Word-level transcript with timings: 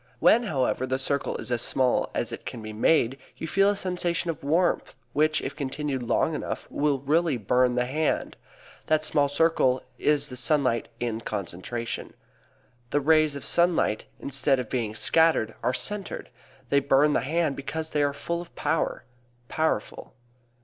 When, 0.17 0.41
however, 0.45 0.87
the 0.87 0.97
circle 0.97 1.37
is 1.37 1.51
as 1.51 1.61
small 1.61 2.09
as 2.15 2.31
it 2.31 2.43
can 2.43 2.63
be 2.63 2.73
made 2.73 3.19
you 3.37 3.47
feel 3.47 3.69
a 3.69 3.75
sensation 3.75 4.31
of 4.31 4.43
warmth 4.43 4.95
which, 5.13 5.43
if 5.43 5.55
continued 5.55 6.01
long 6.01 6.33
enough, 6.33 6.65
will 6.71 6.97
really 7.01 7.37
burn 7.37 7.75
the 7.75 7.85
hand. 7.85 8.35
That 8.87 9.05
small 9.05 9.29
circle 9.29 9.83
is 9.99 10.27
the 10.29 10.35
sunlight 10.35 10.87
in 10.99 11.21
concentration. 11.21 12.15
The 12.89 12.99
rays 12.99 13.35
of 13.35 13.45
sunlight, 13.45 14.05
instead 14.19 14.57
of 14.57 14.71
being 14.71 14.95
scattered, 14.95 15.53
are 15.61 15.71
centered. 15.71 16.31
They 16.69 16.79
burn 16.79 17.13
the 17.13 17.19
hand 17.21 17.55
because 17.55 17.91
they 17.91 18.01
are 18.01 18.11
full 18.11 18.41
of 18.41 18.55
power 18.55 19.03
powerful. 19.49 20.15